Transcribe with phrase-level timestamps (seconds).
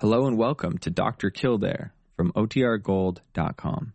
[0.00, 1.28] Hello and welcome to Dr.
[1.28, 3.94] Kildare from OTRGold.com.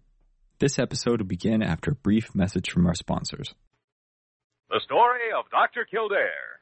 [0.59, 3.55] This episode will begin after a brief message from our sponsors.
[4.69, 5.87] The story of Dr.
[5.87, 6.59] Kildare.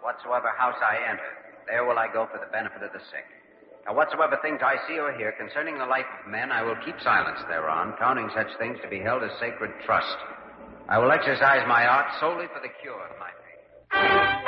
[0.00, 1.32] Whatsoever house I enter,
[1.68, 3.28] there will I go for the benefit of the sick.
[3.84, 6.96] Now, whatsoever things I see or hear concerning the life of men, I will keep
[7.04, 10.16] silence thereon, counting such things to be held as sacred trust.
[10.88, 14.39] I will exercise my art solely for the cure of my faith.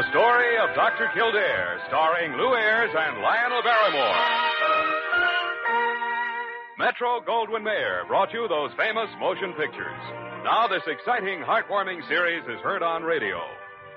[0.00, 1.12] The story of Dr.
[1.12, 4.16] Kildare, starring Lew Ayres and Lionel Barrymore.
[6.78, 10.00] Metro Goldwyn Mayer brought you those famous motion pictures.
[10.40, 13.36] Now, this exciting, heartwarming series is heard on radio.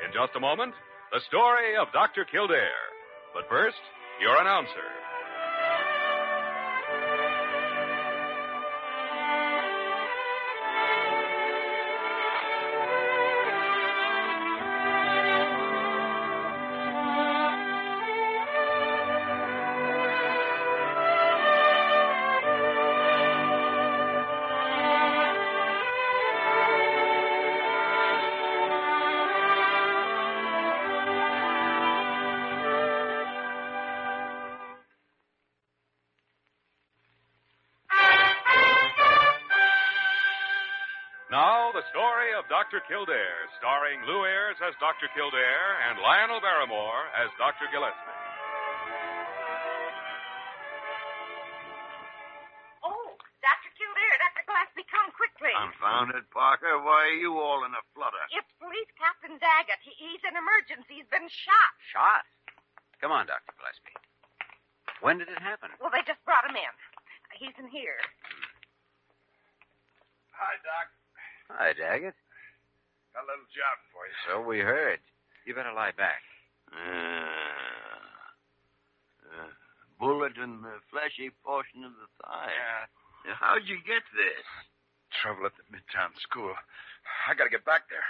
[0.03, 0.73] In just a moment,
[1.13, 2.25] the story of Dr.
[2.27, 2.83] Kildare.
[3.33, 3.79] But first,
[4.19, 5.02] your announcer.
[42.73, 42.89] Dr.
[42.89, 45.05] Kildare, starring Lew Ayres as Dr.
[45.13, 47.69] Kildare and Lionel Barrymore as Dr.
[47.69, 48.17] Gillespie.
[52.81, 53.13] Oh,
[53.45, 53.69] Dr.
[53.77, 54.41] Kildare, Dr.
[54.49, 55.53] Gillespie, come quickly.
[55.53, 56.81] Confound it, Parker.
[56.81, 58.25] Why are you all in a flutter?
[58.33, 59.77] It's Police Captain Daggett.
[59.85, 60.97] He, he's in emergency.
[60.97, 61.73] He's been shot.
[61.93, 62.25] Shot?
[62.97, 63.53] Come on, Dr.
[63.53, 64.01] Gillespie.
[65.05, 65.69] When did it happen?
[65.77, 66.73] Well, they just brought him in.
[67.37, 68.01] He's in here.
[68.25, 68.49] Hmm.
[70.41, 70.85] Hi, Doc.
[71.53, 72.17] Hi, Daggett.
[73.13, 74.15] Got a little job for you.
[74.25, 74.99] So we heard.
[75.45, 76.21] You better lie back.
[76.73, 78.01] Uh,
[79.29, 79.51] uh,
[79.99, 82.49] bullet in the fleshy portion of the thigh.
[82.49, 82.89] Yeah.
[83.29, 84.45] Now, How'd you get this?
[85.21, 86.57] Trouble at the Midtown school.
[87.29, 88.03] I gotta get back there.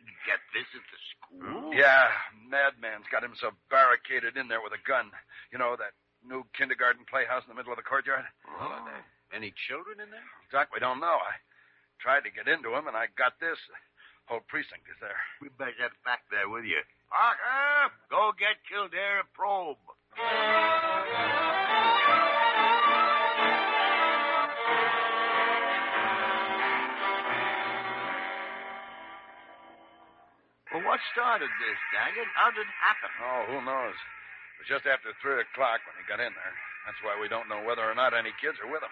[0.00, 1.74] You get this at the school?
[1.74, 2.08] Yeah,
[2.48, 5.10] madman's got himself barricaded in there with a gun.
[5.52, 5.92] You know, that
[6.24, 8.24] new kindergarten playhouse in the middle of the courtyard?
[8.46, 8.88] Well,
[9.34, 10.24] any children in there?
[10.54, 11.18] Doc, we don't know.
[11.20, 11.34] I
[12.00, 13.58] tried to get into him, and I got this.
[14.26, 15.14] Whole precinct is there.
[15.38, 16.82] We better get back there with you.
[17.14, 19.78] Parker, go get Kildare a probe.
[30.74, 32.26] Well, what started this, Daggett?
[32.34, 33.10] How did it happen?
[33.22, 33.94] Oh, who knows?
[33.94, 36.54] It was just after 3 o'clock when he got in there.
[36.82, 38.90] That's why we don't know whether or not any kids are with him.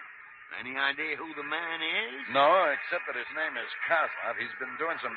[0.61, 2.25] Any idea who the man is?
[2.31, 4.37] No, except that his name is Cosloff.
[4.39, 5.15] He's been doing some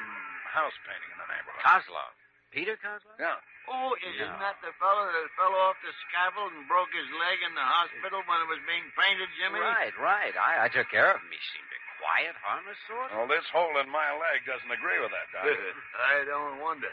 [0.51, 1.63] house painting in the neighborhood.
[1.63, 2.15] Cosloff.
[2.51, 3.17] Peter Cosloff?
[3.21, 3.37] Yeah.
[3.69, 4.41] Oh, isn't No.
[4.41, 8.25] that the fellow that fell off the scaffold and broke his leg in the hospital
[8.25, 9.61] when it was being painted, Jimmy?
[9.61, 10.33] Right, right.
[10.33, 11.29] I, I took care of him.
[11.29, 13.13] He seemed a quiet, harmless sort.
[13.13, 15.45] Well, this hole in my leg doesn't agree with that, Doc.
[16.17, 16.89] I don't wonder.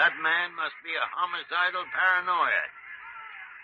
[0.00, 2.68] That man must be a homicidal paranoid.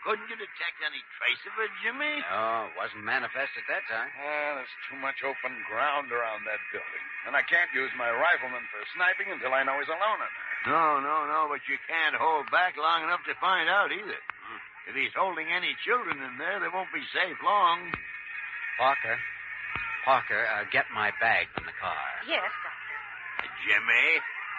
[0.02, 2.18] Couldn't you detect any trace of it, Jimmy?
[2.26, 4.10] No, it wasn't manifest at that time.
[4.18, 7.04] Ah, there's too much open ground around that building.
[7.30, 10.74] And I can't use my rifleman for sniping until I know he's alone in there.
[10.74, 14.18] No, no, no, but you can't hold back long enough to find out either.
[14.90, 17.94] If he's holding any children in there, they won't be safe long.
[18.82, 19.14] Parker.
[20.02, 22.10] Parker, uh, get my bag from the car.
[22.26, 23.46] Yes, Doctor.
[23.62, 24.06] Jimmy,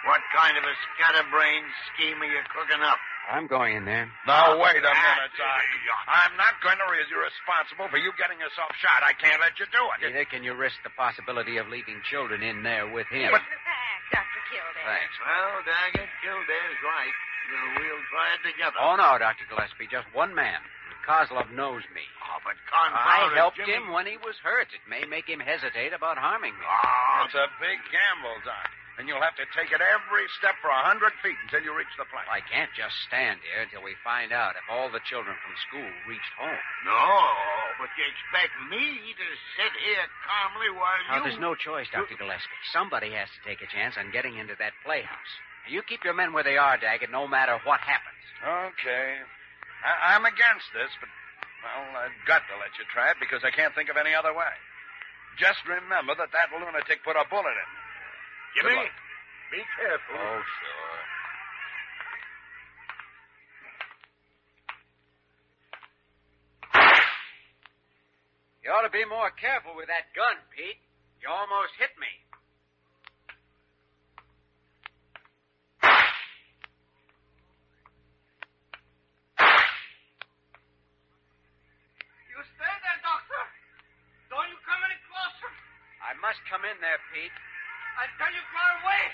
[0.08, 2.96] what kind of a scatterbrain scheme are you cooking up?
[3.30, 4.04] I'm going in there.
[4.28, 5.64] Now, ah, wait a minute, Ah, Doc.
[6.06, 9.00] I'm not going to raise you responsible for you getting yourself shot.
[9.00, 10.04] I can't let you do it.
[10.12, 13.32] Neither can you risk the possibility of leaving children in there with him.
[13.32, 14.42] Here's the Dr.
[14.52, 14.84] Kildare.
[14.84, 15.14] Thanks.
[15.24, 17.16] Well, Daggett, Kildare's right.
[17.48, 18.76] You know, we'll try it together.
[18.80, 19.48] Oh, no, Dr.
[19.48, 19.88] Gillespie.
[19.88, 20.60] Just one man.
[21.08, 22.04] Cosloff knows me.
[22.28, 23.72] Oh, but I confound it, helped Jimmy.
[23.76, 24.68] him when he was hurt.
[24.72, 26.64] It may make him hesitate about harming me.
[26.64, 28.68] Oh, It's a big gamble, Doc.
[28.94, 31.90] And you'll have to take it every step for a hundred feet until you reach
[31.98, 32.30] the plane.
[32.30, 35.90] I can't just stand here until we find out if all the children from school
[36.06, 36.62] reached home.
[36.86, 37.02] no,
[37.82, 38.86] but you expect me
[39.18, 39.28] to
[39.58, 41.22] sit here calmly while Now, you...
[41.26, 42.14] there's no choice, Dr.
[42.14, 42.60] Gillespie.
[42.70, 45.32] Somebody has to take a chance on getting into that playhouse.
[45.66, 48.22] You keep your men where they are, Daggett, no matter what happens.
[48.46, 49.18] Okay.
[49.82, 51.10] I- I'm against this, but,
[51.66, 54.30] well, I've got to let you try it because I can't think of any other
[54.30, 54.54] way.
[55.34, 57.68] Just remember that that lunatic put a bullet in.
[57.74, 57.82] me.
[58.54, 58.86] Jimmy,
[59.50, 60.14] be careful.
[60.14, 61.02] Oh, sure.
[68.62, 70.78] You ought to be more careful with that gun, Pete.
[71.18, 72.06] You almost hit me.
[82.30, 83.42] You stay there, Doctor.
[84.30, 85.50] Don't you come any closer.
[85.98, 87.34] I must come in there, Pete.
[87.94, 89.04] I tell you, go away.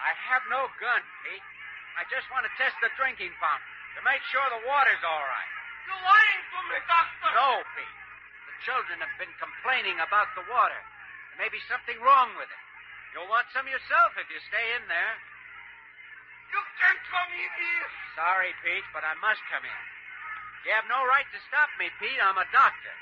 [0.00, 1.46] I have no gun, Pete.
[2.00, 5.52] I just want to test the drinking fountain to make sure the water's all right.
[5.86, 7.30] You're lying to me, Doctor.
[7.36, 7.98] No, Pete.
[8.48, 10.80] The children have been complaining about the water.
[11.32, 12.62] There may be something wrong with it.
[13.12, 15.14] You'll want some yourself if you stay in there.
[16.52, 17.88] You can't come in here.
[18.16, 19.82] Sorry, Pete, but I must come in.
[20.64, 22.20] You have no right to stop me, Pete.
[22.20, 22.94] I'm a doctor.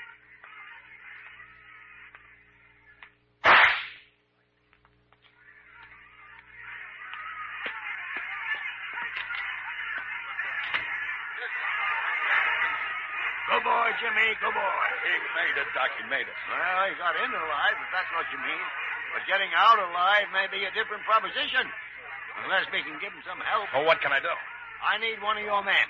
[14.39, 14.73] Good boy.
[15.03, 15.91] He made it, Doc.
[15.99, 16.37] He made it.
[16.47, 18.65] Well, he got in alive, if that's what you mean.
[19.11, 21.67] But getting out alive may be a different proposition.
[22.47, 23.67] Unless we can give him some help.
[23.75, 24.31] Well, what can I do?
[24.81, 25.87] I need one of your men.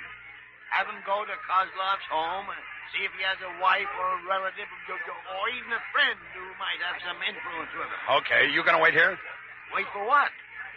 [0.73, 2.61] Have him go to Cosloff's home and
[2.95, 6.79] see if he has a wife or a relative or even a friend who might
[6.87, 8.01] have some influence with him.
[8.23, 9.15] Okay, you gonna wait here?
[9.75, 10.31] Wait for what?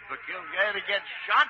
[0.07, 1.47] For Kildare to get shot?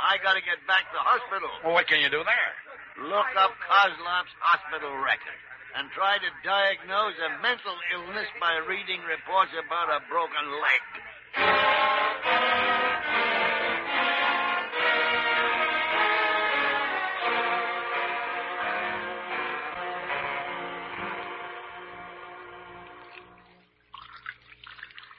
[0.00, 1.50] I gotta get back to the hospital.
[1.64, 2.50] Well, what can you do there?
[2.98, 5.38] Look up Cosloff's hospital record
[5.78, 10.82] and try to diagnose a mental illness by reading reports about a broken leg.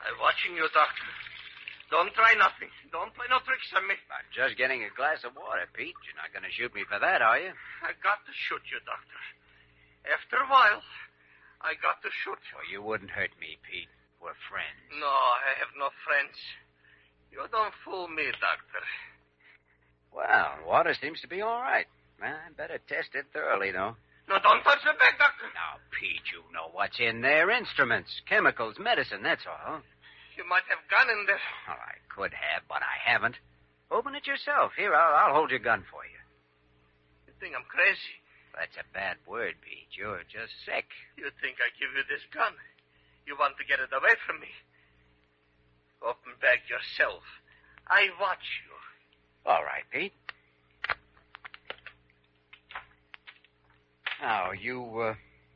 [0.03, 1.11] I'm watching you, Doctor.
[1.92, 2.72] Don't try nothing.
[2.96, 4.00] Don't play no tricks on me.
[4.08, 5.92] I'm just getting a glass of water, Pete.
[6.08, 7.52] You're not going to shoot me for that, are you?
[7.84, 9.22] I got to shoot you, Doctor.
[10.08, 10.80] After a while,
[11.60, 12.56] I got to shoot you.
[12.56, 13.92] Well, you wouldn't hurt me, Pete.
[14.24, 14.80] We're friends.
[15.04, 16.34] No, I have no friends.
[17.28, 18.84] You don't fool me, Doctor.
[20.16, 21.92] Well, water seems to be all right.
[22.24, 24.00] I better test it thoroughly, though.
[24.32, 25.52] No, don't touch the bag, Doctor.
[25.52, 27.52] Now, Pete, you know what's in there.
[27.52, 29.84] Instruments, chemicals, medicine, that's all.
[30.42, 31.38] You might have gun in there.
[31.70, 33.38] Well, I could have, but I haven't.
[33.94, 34.74] Open it yourself.
[34.74, 36.18] Here, I'll, I'll hold your gun for you.
[37.30, 38.18] You think I'm crazy?
[38.58, 39.94] That's a bad word, Pete.
[39.94, 40.90] You're just sick.
[41.14, 42.58] You think I give you this gun?
[43.30, 44.50] You want to get it away from me?
[46.02, 47.22] Open bag yourself.
[47.86, 48.74] I watch you.
[49.46, 50.18] All right, Pete.
[54.26, 55.14] Now, you uh,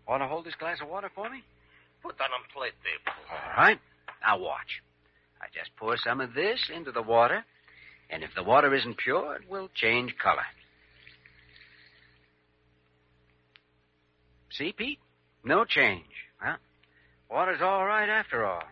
[0.08, 1.42] want to hold this glass of water for me?
[2.06, 3.18] Put that on a plate table.
[3.34, 3.82] All right.
[4.26, 4.82] Now, watch.
[5.42, 7.46] I just pour some of this into the water,
[8.10, 10.46] and if the water isn't pure, it will change color.
[14.52, 15.00] See, Pete?
[15.44, 16.06] No change.
[16.42, 16.58] Well,
[17.30, 18.64] water's all right after all.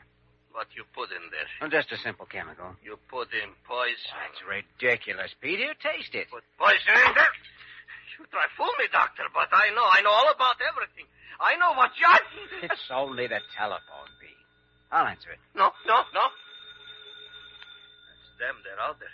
[0.54, 1.50] What you put in there?
[1.62, 2.78] Oh, just a simple chemical.
[2.84, 4.14] You put in poison.
[4.14, 5.60] That's ridiculous, Pete.
[5.60, 6.30] Here, taste it.
[6.30, 7.34] Put poison in there?
[8.18, 9.86] You try fool me, doctor, but I know.
[9.86, 11.10] I know all about everything.
[11.42, 12.06] I know what you...
[12.70, 14.43] It's only the telephone, Pete.
[14.94, 15.42] I'll answer it.
[15.58, 16.26] No, no, no.
[18.06, 18.62] That's them.
[18.62, 19.10] They're out there.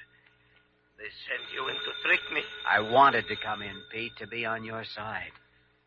[1.00, 2.44] They send you in to trick me.
[2.68, 5.32] I wanted to come in, Pete, to be on your side.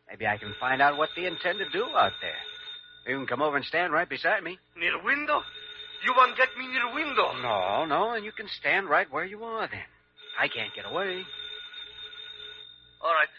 [0.09, 2.41] Maybe I can find out what they intend to do out there.
[3.05, 4.57] You can come over and stand right beside me.
[4.75, 5.43] Near the window?
[6.03, 7.29] You want get me near the window?
[7.41, 9.87] No, no, and you can stand right where you are then.
[10.41, 11.21] I can't get away.
[12.99, 13.29] All right.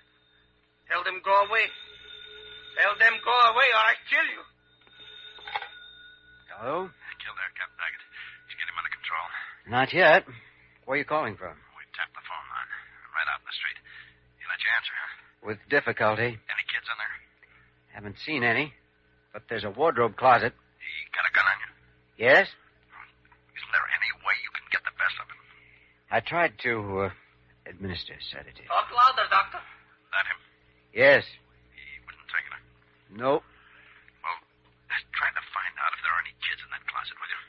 [0.88, 1.66] Tell them go away.
[2.78, 4.53] Tell them go away or I kill you.
[6.58, 6.86] Hello?
[7.18, 8.02] Kildare, Captain Daggett.
[8.04, 9.26] Let's get him under control.
[9.66, 10.22] Not yet.
[10.84, 11.56] Where are you calling from?
[11.74, 12.70] We tapped the phone line.
[13.14, 13.78] Right out in the street.
[14.38, 15.12] He let you answer, huh?
[15.44, 16.36] With difficulty.
[16.36, 17.16] Any kids in there?
[17.96, 18.74] Haven't seen any.
[19.32, 20.54] But there's a wardrobe closet.
[20.54, 21.70] He got a gun on you?
[22.22, 22.46] Yes?
[22.46, 25.40] Isn't there any way you can get the best of him?
[26.10, 27.14] I tried to uh,
[27.66, 28.70] administer sedative.
[28.70, 29.58] Talk louder, doctor.
[30.14, 30.38] That him?
[30.94, 31.26] Yes.
[31.74, 32.62] He wouldn't take it.
[33.18, 33.42] Nope.
[34.22, 34.38] Well,
[34.90, 37.42] just try to find out if there are any kids in that closet, will you?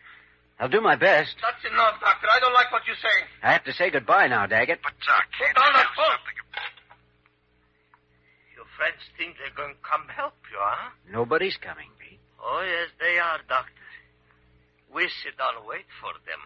[0.59, 1.35] I'll do my best.
[1.41, 2.27] That's enough, doctor.
[2.31, 3.25] I don't like what you're saying.
[3.43, 4.79] I have to say goodbye now, Daggett.
[4.81, 6.15] But, uh, can't down you that do phone.
[6.15, 6.37] something?
[8.55, 10.89] Your friends think they're going to come help you, huh?
[11.11, 12.19] Nobody's coming, Pete.
[12.39, 13.71] Oh, yes, they are, doctor.
[14.93, 16.39] We sit down and wait for them.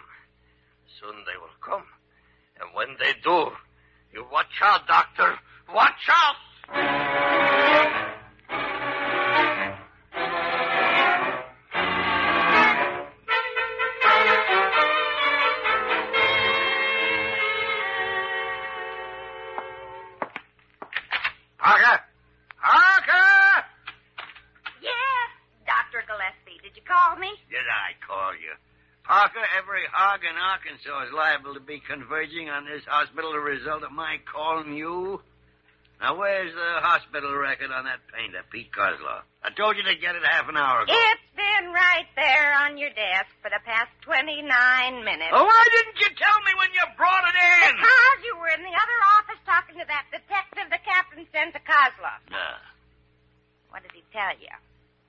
[0.99, 1.85] Soon they will come.
[2.59, 3.51] And when they do,
[4.11, 5.37] you watch out, doctor.
[5.71, 6.35] Watch out!
[29.91, 33.39] Parker, every hog in Arkansas is liable to be converging on this hospital as a
[33.39, 35.21] result of my calling you.
[35.99, 39.27] Now, where's the hospital record on that painter, Pete Cosloff?
[39.43, 40.95] I told you to get it half an hour ago.
[40.95, 44.47] It's been right there on your desk for the past 29
[45.03, 45.35] minutes.
[45.35, 47.75] Oh, why didn't you tell me when you brought it in?
[47.75, 51.61] Because you were in the other office talking to that detective the captain sent to
[51.67, 52.23] Cosloff.
[52.31, 52.63] Nah.
[53.75, 54.55] What did he tell you?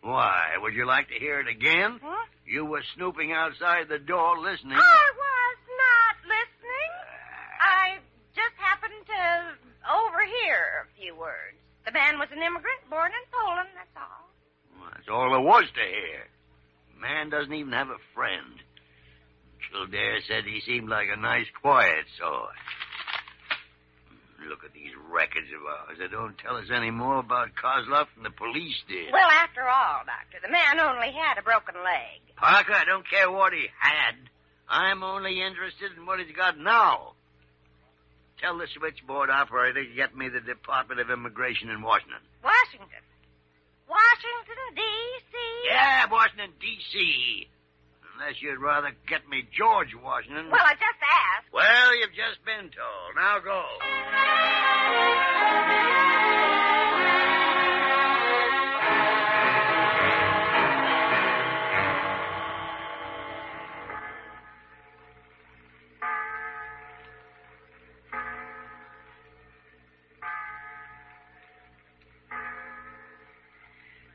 [0.03, 0.57] Why?
[0.61, 2.01] Would you like to hear it again?
[2.03, 2.25] Huh?
[2.47, 4.79] You were snooping outside the door listening.
[4.79, 6.91] I was not listening.
[7.61, 7.85] Ah.
[7.85, 7.99] I
[8.35, 9.23] just happened to
[9.87, 11.57] overhear a few words.
[11.85, 14.29] The man was an immigrant born in Poland, that's all.
[14.79, 16.29] Well, that's all there was to hear.
[17.01, 18.61] Man doesn't even have a friend.
[19.71, 22.57] Kildare said he seemed like a nice, quiet sort.
[24.49, 25.99] Look at these records of ours.
[25.99, 29.13] They don't tell us any more about Cosloff than the police did.
[29.13, 32.21] Well, after all, Doctor, the man only had a broken leg.
[32.37, 34.17] Parker, I don't care what he had.
[34.69, 37.13] I'm only interested in what he's got now.
[38.41, 42.25] Tell the switchboard operator to get me the Department of Immigration in Washington.
[42.43, 43.05] Washington.
[43.87, 45.37] Washington, D.C.?
[45.69, 47.49] Yeah, Washington, D.C.
[48.21, 50.51] Unless you'd rather get me George Washington.
[50.51, 51.53] Well, I just asked.
[51.55, 53.17] Well, you've just been told.
[53.17, 53.65] Now go.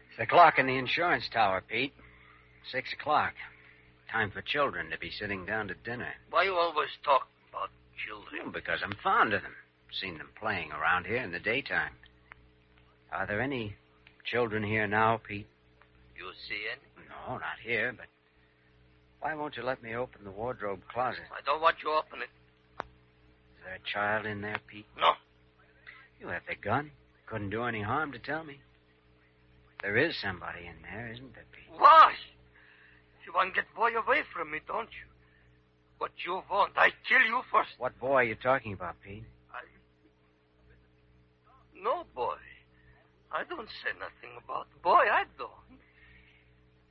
[0.09, 1.93] It's the clock in the insurance tower, Pete.
[2.71, 3.33] Six o'clock.
[4.11, 6.13] Time for children to be sitting down to dinner.
[6.29, 7.69] Why you always talk about Well,
[8.31, 8.51] children?
[8.51, 9.55] because I'm fond of them.
[9.99, 11.93] Seen them playing around here in the daytime.
[13.11, 13.75] Are there any
[14.25, 15.47] children here now, Pete?
[16.17, 17.07] You see any?
[17.09, 18.07] No, not here, but
[19.21, 21.23] why won't you let me open the wardrobe closet?
[21.31, 22.29] I don't want you open it.
[22.79, 24.85] Is there a child in there, Pete?
[24.97, 25.13] No.
[26.19, 26.91] You have the gun.
[27.27, 28.59] Couldn't do any harm to tell me.
[29.81, 31.79] There is somebody in there, isn't there, Pete?
[31.79, 32.13] Why?
[33.25, 35.07] You want to get boy away from me, don't you?
[35.97, 36.73] What you want?
[36.75, 37.69] I kill you first.
[37.77, 39.23] What boy are you talking about, Pete?
[39.51, 39.61] I...
[41.81, 42.37] No, boy.
[43.31, 45.09] I don't say nothing about boy.
[45.11, 45.51] I don't.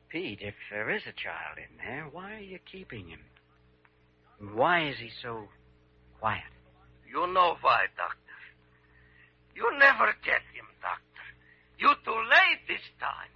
[0.09, 3.21] Pete, if there is a child in there, why are you keeping him?
[4.55, 5.49] Why is he so
[6.21, 6.43] quiet?
[7.09, 8.19] You know why, Doctor.
[9.55, 11.25] You never get him, Doctor.
[11.79, 13.31] You too late this time.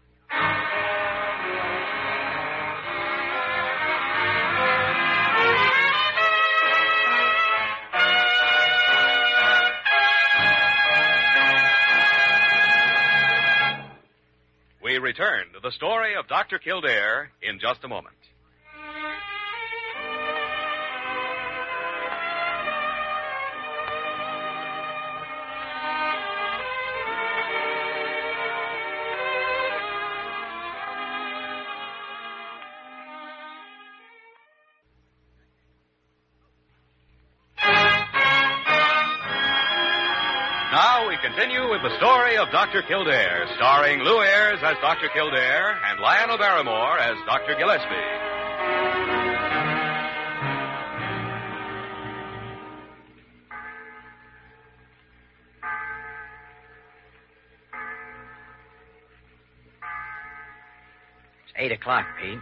[15.08, 16.58] Return to the story of Dr.
[16.58, 18.17] Kildare in just a moment.
[41.38, 42.82] Continue with the story of Dr.
[42.82, 45.08] Kildare, starring Lew Ayres as Dr.
[45.14, 47.54] Kildare and Lionel Barrymore as Dr.
[47.54, 47.94] Gillespie.
[61.44, 62.40] It's eight o'clock, Pete.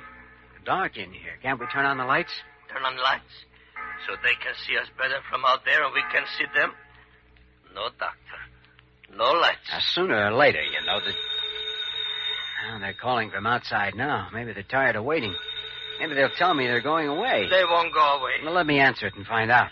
[0.64, 1.36] Dark in here.
[1.42, 2.32] Can't we turn on the lights?
[2.72, 3.44] Turn on lights
[4.06, 6.72] so they can see us better from out there and we can see them.
[7.74, 8.45] No, Doctor.
[9.14, 9.58] No lights.
[9.70, 11.14] Now, sooner or later, you know that.
[12.70, 14.28] Well, they're calling from outside now.
[14.32, 15.34] Maybe they're tired of waiting.
[16.00, 17.46] Maybe they'll tell me they're going away.
[17.48, 18.32] They won't go away.
[18.44, 19.68] Well, let me answer it and find out.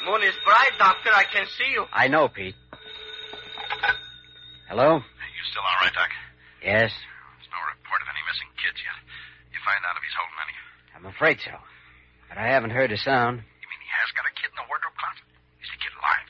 [0.00, 1.10] The moon is bright, Doctor.
[1.12, 1.84] I can see you.
[1.92, 2.54] I know, Pete.
[4.68, 4.96] Hello?
[4.96, 6.08] You still all right, Doc?
[6.64, 8.96] Yes, There's no report of any missing kids yet.
[9.52, 10.56] You find out if he's holding any.
[10.96, 11.52] I'm afraid so.
[12.30, 13.42] But I haven't heard a sound.
[13.42, 15.26] You mean he has got a kid in the wardrobe closet?
[15.60, 16.26] Is the kid alive?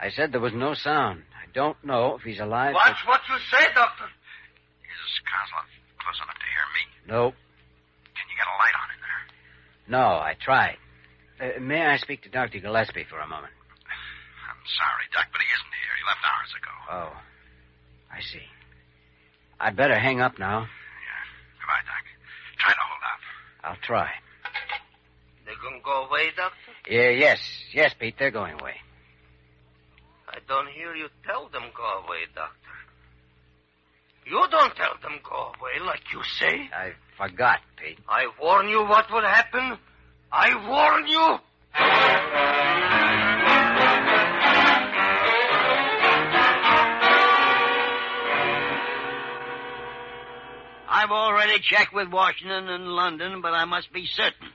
[0.00, 1.22] I said there was no sound.
[1.54, 2.74] I don't know if he's alive.
[2.74, 4.04] Watch what you say, Doctor.
[4.10, 5.70] Is Cosloff
[6.02, 6.82] close enough to hear me?
[7.06, 7.30] but- No.
[7.30, 9.22] Can you get a light on in there?
[10.00, 10.78] No, I tried.
[11.40, 12.58] Uh, may I speak to Dr.
[12.58, 13.52] Gillespie for a moment?
[13.86, 15.94] I'm sorry, Doc, but he isn't here.
[15.94, 16.74] He left hours ago.
[16.90, 17.22] Oh,
[18.10, 18.46] I see.
[19.60, 20.62] I'd better hang up now.
[20.62, 21.24] Yeah.
[21.60, 22.04] Goodbye, Doc.
[22.58, 23.70] Try to hold out.
[23.70, 24.10] I'll try.
[25.46, 26.72] They're gonna go away, Doctor?
[26.90, 27.38] Yeah, yes,
[27.72, 28.74] yes, Pete, they're going away.
[30.34, 32.58] I don't hear you tell them go away, Doctor.
[34.26, 36.68] You don't tell them go away like you say.
[36.74, 37.98] I forgot, Pete.
[38.08, 39.78] I warn you what would happen.
[40.32, 41.38] I warn you.
[50.88, 54.48] I've already checked with Washington and London, but I must be certain.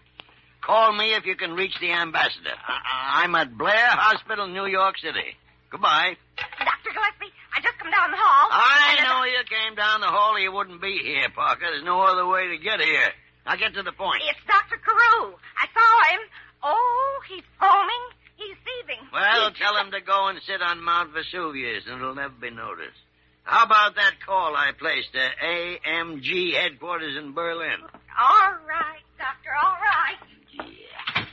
[0.61, 2.53] Call me if you can reach the ambassador.
[2.67, 5.37] I- am at Blair Hospital, New York City.
[5.69, 6.17] Goodbye.
[6.37, 6.91] Dr.
[6.93, 8.49] Gillespie, I just come down the hall.
[8.51, 11.65] I know you came down the hall or you wouldn't be here, Parker.
[11.71, 13.09] There's no other way to get here.
[13.45, 14.21] Now get to the point.
[14.29, 14.77] It's Dr.
[14.81, 15.33] Carew.
[15.57, 16.21] I saw him.
[16.63, 18.03] Oh, he's foaming.
[18.35, 19.01] He's seething.
[19.13, 22.49] Well, He's- tell him to go and sit on Mount Vesuvius, and it'll never be
[22.49, 22.97] noticed.
[23.43, 27.81] How about that call I placed to AMG headquarters in Berlin?
[28.19, 30.17] All right, Doctor, all right.
[30.53, 31.25] Yeah.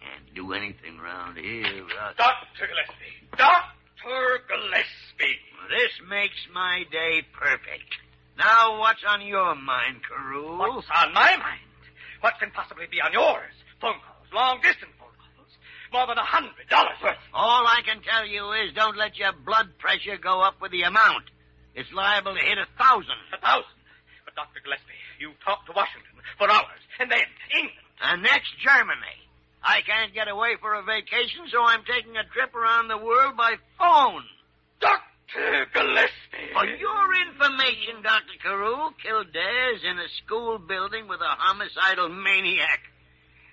[0.00, 2.16] Can't do anything round here without...
[2.16, 2.66] Dr.
[2.66, 3.21] Gillespie.
[3.36, 4.44] Dr.
[4.48, 5.40] Gillespie.
[5.70, 7.88] This makes my day perfect.
[8.36, 10.58] Now, what's on your mind, Carew?
[10.58, 11.68] What's on my mind?
[12.20, 13.52] What can possibly be on yours?
[13.80, 15.52] Phone calls, long distance phone calls.
[15.92, 17.20] More than a hundred dollars worth.
[17.34, 20.82] All I can tell you is don't let your blood pressure go up with the
[20.82, 21.28] amount.
[21.74, 23.16] It's liable to hit a thousand.
[23.32, 23.80] A thousand.
[24.24, 24.60] But, Dr.
[24.64, 27.88] Gillespie, you talked to Washington for hours, and then England.
[28.02, 29.18] And next, Germany.
[29.64, 33.36] I can't get away for a vacation, so I'm taking a trip around the world
[33.36, 34.24] by phone.
[34.80, 35.66] Dr.
[35.72, 36.52] Gillespie.
[36.52, 38.36] For your information, Dr.
[38.42, 42.80] Carew, Kildare's in a school building with a homicidal maniac.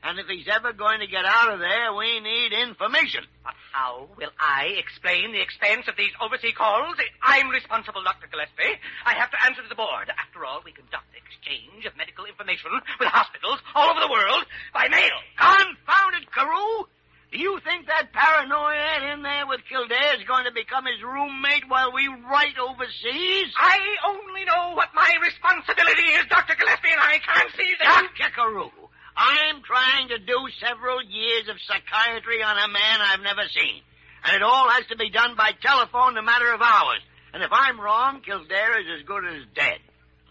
[0.03, 3.27] And if he's ever going to get out of there, we need information.
[3.43, 6.95] But how will I explain the expense of these overseas calls?
[7.21, 8.27] I'm responsible, Dr.
[8.31, 8.79] Gillespie.
[9.05, 10.07] I have to answer to the board.
[10.07, 14.87] After all, we conduct exchange of medical information with hospitals all over the world by
[14.87, 15.17] mail.
[15.35, 16.87] Confound it, Carew!
[17.31, 21.69] Do you think that paranoia in there with Kildare is going to become his roommate
[21.69, 23.53] while we write overseas?
[23.53, 23.77] I
[24.09, 26.57] only know what my responsibility is, Dr.
[26.57, 28.09] Gillespie, and I can't see that.
[28.17, 28.33] Dr.
[28.33, 28.73] Carew,
[29.19, 33.83] I'm trying to do several years of psychiatry on a man I've never seen.
[34.23, 37.03] And it all has to be done by telephone in a matter of hours.
[37.33, 39.79] And if I'm wrong, Kildare is as good as dead.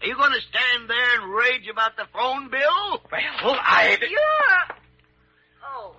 [0.01, 3.01] Are you going to stand there and rage about the phone bill?
[3.11, 3.97] Well, I...
[4.01, 4.77] You're.
[5.63, 5.95] Oh.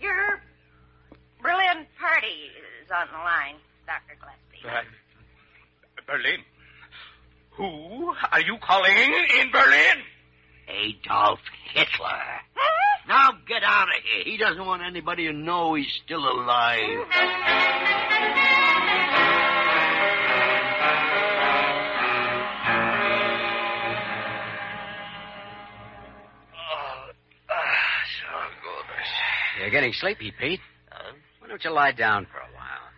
[0.00, 0.40] Your
[1.40, 2.50] Berlin party
[2.82, 4.18] is on the line, Dr.
[4.18, 4.66] Gillespie.
[4.66, 4.82] Uh,
[6.06, 6.40] Berlin.
[7.52, 8.96] Who are you calling
[9.38, 10.02] in Berlin?
[10.68, 11.40] Adolf
[11.72, 12.22] Hitler.
[12.54, 13.08] Huh?
[13.08, 14.32] Now get out of here.
[14.32, 16.80] He doesn't want anybody to know he's still alive.
[26.54, 27.10] Oh,
[27.50, 27.84] ah.
[29.60, 30.60] You're getting sleepy, Pete.
[30.90, 31.12] Huh?
[31.40, 32.90] Why don't you lie down for a while?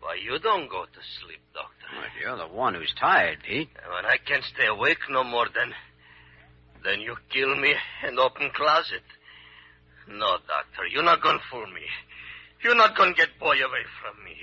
[0.00, 1.86] Why, you don't go to sleep, Doctor.
[1.94, 3.68] Well, you're the one who's tired, Pete.
[3.74, 5.72] When I can't stay awake no more, then...
[6.84, 7.72] Then you kill me
[8.04, 9.06] and open closet.
[10.08, 11.86] No, Doctor, you're not going to fool me.
[12.62, 14.34] You're not going to get boy away from me.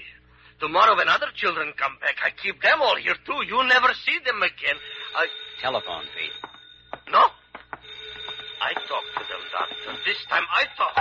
[0.59, 3.43] Tomorrow when other children come back, I keep them all here, too.
[3.47, 4.75] You never see them again.
[5.15, 5.27] I...
[5.61, 6.35] Telephone, Pete.
[7.11, 7.23] No.
[8.59, 9.99] I talk to them, Doctor.
[10.03, 10.95] This time I talk.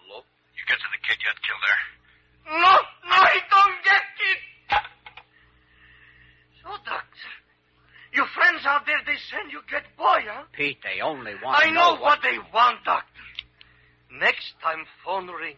[0.00, 0.24] Hello?
[0.56, 1.84] You get to the kid yet, Kildare?
[2.60, 2.74] No,
[3.08, 4.40] no, I don't get it.
[6.64, 7.32] So, Doctor,
[8.16, 10.44] your friends out there, they send you get boy, huh?
[10.52, 13.06] Pete, they only want I to know what they want, Doctor.
[14.18, 15.56] Next time phone ring,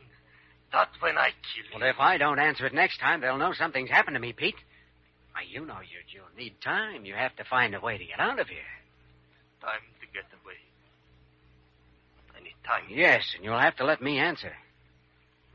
[0.73, 1.81] that's when I kill you.
[1.81, 4.57] Well, if I don't answer it next time, they'll know something's happened to me, Pete.
[5.33, 7.05] Why, you know you, you'll need time.
[7.05, 8.59] You have to find a way to get out of here.
[9.61, 10.59] Time to get away.
[12.37, 12.85] I need time.
[12.90, 14.53] Yes, and you'll have to let me answer.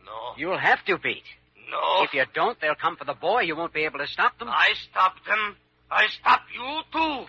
[0.05, 0.33] No.
[0.37, 1.23] You'll have to, Pete.
[1.69, 2.03] No.
[2.03, 3.41] If you don't, they'll come for the boy.
[3.41, 4.47] You won't be able to stop them.
[4.49, 5.57] I stopped them.
[5.95, 7.25] I stop you, too.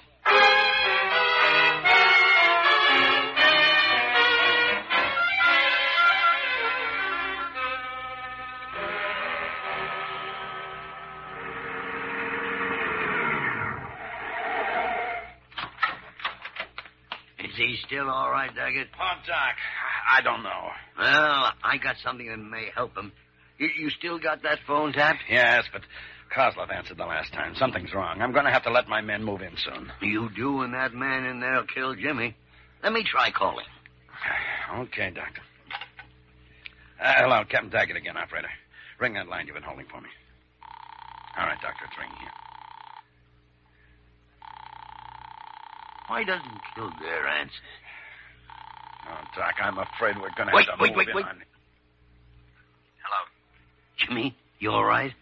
[17.44, 18.88] Is he still all right, Daggett?
[18.98, 19.54] Oh, Doc,
[20.10, 20.70] I don't know.
[20.98, 23.12] Well, I got something that may help him.
[23.58, 25.20] You, you still got that phone tapped?
[25.28, 25.82] Yes, but
[26.32, 27.54] Cosloff answered the last time.
[27.56, 28.20] Something's wrong.
[28.20, 29.90] I'm going to have to let my men move in soon.
[30.00, 32.36] You do, and that man in there'll kill Jimmy.
[32.82, 33.66] Let me try calling.
[34.74, 35.42] Okay, Doctor.
[37.00, 38.48] Uh, hello, Captain Daggett again, operator.
[38.98, 40.08] Ring that line you've been holding for me.
[41.38, 42.30] All right, Doctor, it's ringing here.
[46.08, 47.52] Why doesn't Kildare answer?
[49.06, 51.24] Oh, Doc, I'm afraid we're going to Wait, have to wait, move wait, in wait.
[51.26, 51.42] on...
[53.02, 53.20] Hello.
[53.98, 55.12] Jimmy, you all right?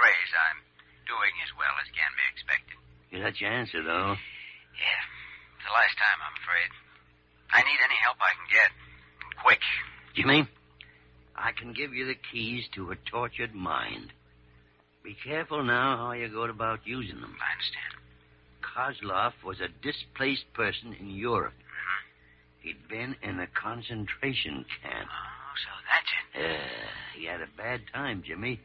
[0.00, 0.60] Phrase, I'm
[1.04, 2.76] doing as well as can be expected.
[3.12, 4.16] You got your answer, though.
[4.16, 5.02] Yeah.
[5.60, 6.70] It's the last time, I'm afraid.
[7.52, 8.70] I need any help I can get.
[9.44, 9.60] Quick.
[10.16, 10.48] Jimmy,
[11.36, 14.12] I can give you the keys to a tortured mind.
[15.04, 17.36] Be careful now how you go about using them.
[17.36, 17.92] I understand.
[18.64, 21.52] Cosloff was a displaced person in Europe.
[22.60, 25.08] He'd been in a concentration camp.
[25.12, 26.56] Oh, so that's it.
[26.56, 28.60] Uh, he had a bad time, Jimmy.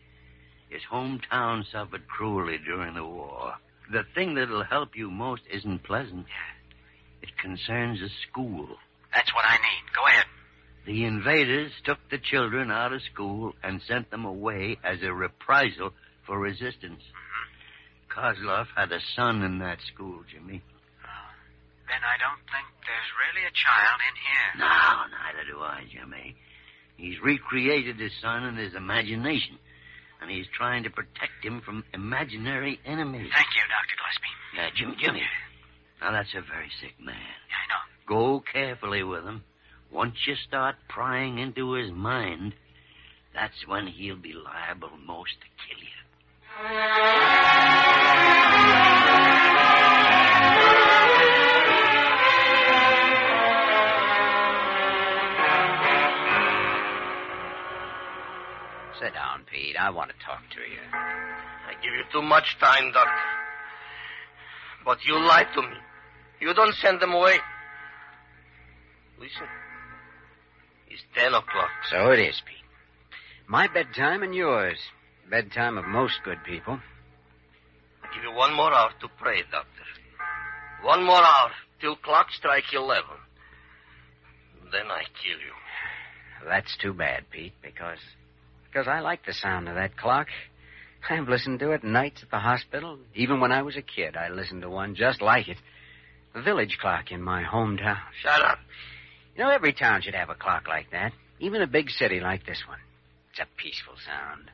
[0.70, 3.54] His hometown suffered cruelly during the war.
[3.92, 6.26] The thing that'll help you most isn't pleasant.
[7.22, 8.68] It concerns a school.
[9.14, 9.94] That's what I need.
[9.96, 10.26] Go ahead.
[10.86, 15.92] The invaders took the children out of school and sent them away as a reprisal
[16.26, 17.02] for resistance.
[17.02, 18.20] Mm-hmm.
[18.20, 20.62] Cosloff had a son in that school, Jimmy.
[21.04, 21.32] Uh,
[21.88, 24.50] then I don't think there's really a child in here.
[24.60, 26.36] No, neither do I, Jimmy.
[26.98, 29.58] He's recreated his son in his imagination,
[30.26, 33.30] and he's trying to protect him from imaginary enemies.
[33.32, 33.96] Thank you, Dr.
[34.02, 34.34] Gillespie.
[34.58, 35.22] Uh, yeah, Jimmy, Jimmy.
[36.02, 37.14] Now, that's a very sick man.
[37.16, 37.82] Yeah, I know.
[38.40, 39.44] Go carefully with him.
[39.92, 42.56] Once you start prying into his mind,
[43.36, 45.92] that's when he'll be liable most to kill you.
[59.76, 59.82] Pete.
[59.82, 60.80] I want to talk to you.
[60.94, 63.12] I give you too much time, Doctor.
[64.84, 65.78] But you lied to me.
[66.40, 67.38] You don't send them away.
[69.20, 69.48] Listen.
[70.88, 71.70] It's ten o'clock.
[71.90, 72.56] So it is, Pete.
[73.48, 74.78] My bedtime and yours.
[75.30, 76.80] Bedtime of most good people.
[78.04, 79.68] I give you one more hour to pray, Doctor.
[80.84, 83.18] One more hour till clock strike eleven.
[84.72, 86.48] Then I kill you.
[86.48, 87.98] That's too bad, Pete, because
[88.76, 90.28] because I like the sound of that clock.
[91.10, 92.98] I've listened to it nights at the hospital.
[93.16, 95.56] Even when I was a kid, I listened to one just like it.
[96.34, 98.02] The village clock in my hometown.
[98.22, 98.58] Shut up.
[99.38, 101.14] You know, every town should have a clock like that.
[101.40, 102.80] Even a big city like this one.
[103.32, 104.52] It's a peaceful sound.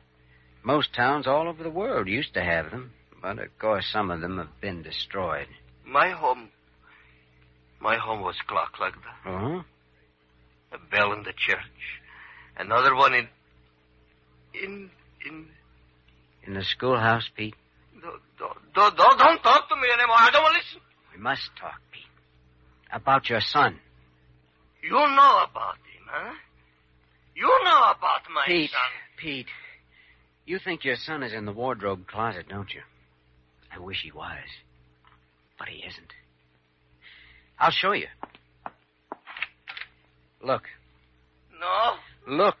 [0.62, 4.20] Most towns all over the world used to have them, but of course some of
[4.20, 5.48] them have been destroyed.
[5.84, 6.50] My home.
[7.80, 9.30] My home was clock like that.
[9.30, 9.64] Oh?
[10.70, 11.58] A bell in the church.
[12.56, 13.26] Another one in.
[14.54, 14.90] In.
[15.26, 15.46] In.
[16.46, 17.54] In the schoolhouse, Pete?
[18.00, 20.16] Don't, don't, don't, talk to me anymore.
[20.18, 20.80] I don't want to listen.
[21.14, 22.02] We must talk, Pete.
[22.92, 23.78] About your son.
[24.82, 26.32] You know about him, huh?
[27.36, 28.80] You know about my Pete, son.
[29.16, 29.46] Pete,
[30.44, 32.80] you think your son is in the wardrobe closet, don't you?
[33.74, 34.38] I wish he was.
[35.58, 36.12] But he isn't.
[37.58, 38.08] I'll show you.
[40.42, 40.64] Look.
[41.60, 42.56] No, Look.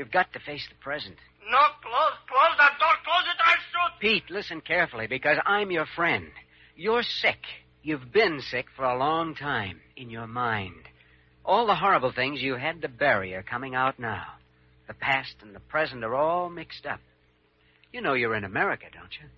[0.00, 1.16] You've got to face the present.
[1.50, 4.00] no, close, close that door, close it, I'll shoot.
[4.00, 6.28] Pete, listen carefully because I'm your friend.
[6.74, 7.40] You're sick.
[7.82, 10.88] You've been sick for a long time in your mind.
[11.44, 14.24] All the horrible things you had to bury are coming out now.
[14.88, 17.00] The past and the present are all mixed up.
[17.92, 19.28] You know you're in America, don't you?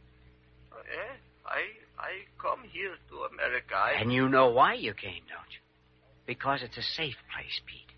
[0.78, 1.16] Eh?
[1.44, 3.74] I, I come here to America.
[3.74, 4.00] I...
[4.00, 5.62] And you know why you came, don't you?
[6.24, 7.96] Because it's a safe place, Pete.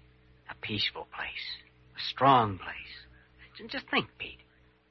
[0.50, 1.63] A peaceful place.
[1.96, 3.70] A strong place.
[3.70, 4.38] Just think, Pete.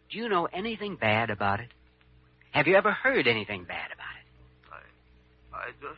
[0.09, 1.69] Do you know anything bad about it?
[2.51, 4.23] Have you ever heard anything bad about it?
[5.53, 5.95] I don't,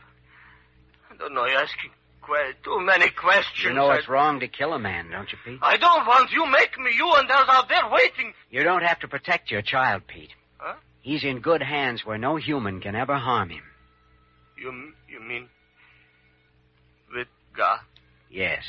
[1.10, 1.46] I don't know.
[1.46, 1.90] You're asking
[2.24, 3.64] que- too many questions.
[3.64, 5.58] You know I, it's wrong to kill a man, don't you, Pete?
[5.62, 8.32] I don't want you make me you and there's out there waiting.
[8.50, 10.30] You don't have to protect your child, Pete.
[10.58, 10.74] Huh?
[11.02, 13.62] He's in good hands where no human can ever harm him.
[14.58, 15.48] You, you mean
[17.14, 17.80] with God?
[18.30, 18.62] Yes.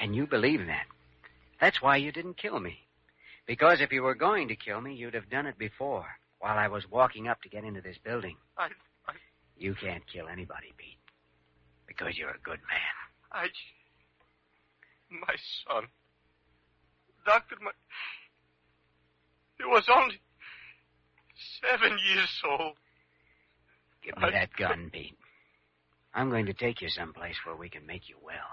[0.00, 0.86] And you believe that.
[1.64, 2.76] That's why you didn't kill me.
[3.46, 6.04] Because if you were going to kill me, you'd have done it before,
[6.38, 8.36] while I was walking up to get into this building.
[8.58, 8.64] I,
[9.08, 9.14] I,
[9.56, 10.98] You can't kill anybody, Pete.
[11.88, 12.96] Because you're a good man.
[13.32, 13.46] I,
[15.10, 15.34] my
[15.66, 15.84] son,
[17.24, 17.70] doctor, my,
[19.56, 20.20] he was only
[21.62, 22.76] seven years old.
[24.04, 25.16] Give me that gun, Pete.
[26.12, 28.52] I'm going to take you someplace where we can make you well.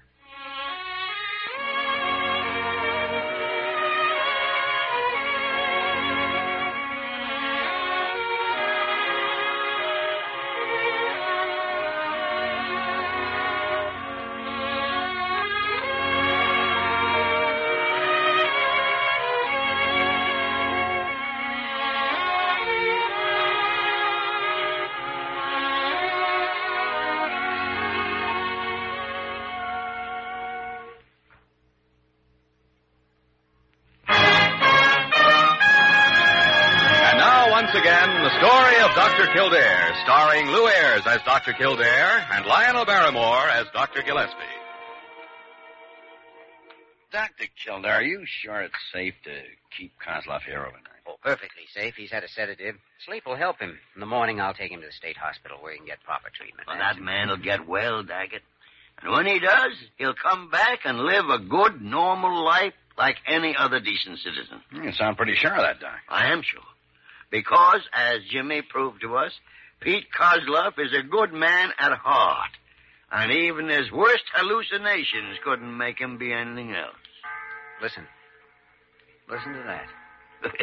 [41.43, 41.57] Dr.
[41.57, 44.03] Kildare and Lionel Barrymore as Dr.
[44.03, 44.35] Gillespie.
[47.11, 47.45] Dr.
[47.65, 49.31] Kildare, are you sure it's safe to
[49.75, 51.01] keep Cosloff here overnight?
[51.07, 51.95] Oh, perfectly safe.
[51.95, 52.75] He's had a sedative.
[53.07, 53.79] Sleep will help him.
[53.95, 56.29] In the morning, I'll take him to the state hospital where he can get proper
[56.31, 56.67] treatment.
[56.67, 58.43] Well, that man will get well, Daggett.
[59.01, 63.55] And when he does, he'll come back and live a good, normal life like any
[63.57, 64.61] other decent citizen.
[64.69, 66.01] Hmm, you sound pretty sure of that, Doc.
[66.07, 66.61] I am sure.
[67.31, 69.31] Because, as Jimmy proved to us,
[69.81, 72.51] Pete Cosloff is a good man at heart.
[73.11, 76.95] And even his worst hallucinations couldn't make him be anything else.
[77.81, 78.07] Listen.
[79.29, 79.85] Listen to that.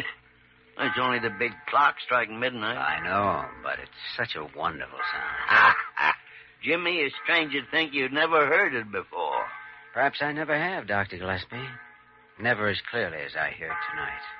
[0.79, 2.77] it's only the big clock striking midnight.
[2.77, 6.15] I know, but it's such a wonderful sound.
[6.63, 9.45] Jimmy, it's strange to think you'd never heard it before.
[9.93, 11.17] Perhaps I never have, Dr.
[11.17, 11.67] Gillespie.
[12.39, 14.38] Never as clearly as I hear it tonight.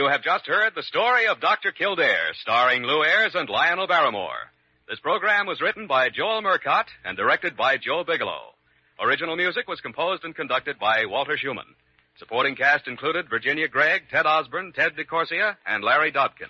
[0.00, 1.72] You have just heard the story of Dr.
[1.72, 4.50] Kildare, starring Lew Ayres and Lionel Barrymore.
[4.88, 8.54] This program was written by Joel Murcott and directed by Joe Bigelow.
[8.98, 11.76] Original music was composed and conducted by Walter Schumann.
[12.18, 16.48] Supporting cast included Virginia Gregg, Ted Osborne, Ted DeCorsia, and Larry Dobkin.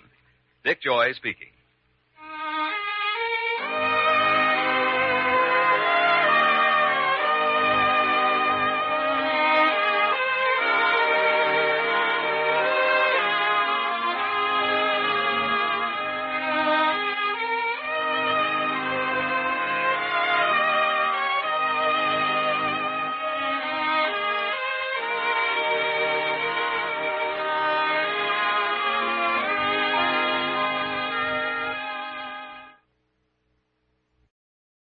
[0.63, 1.50] Dick Joy speaking.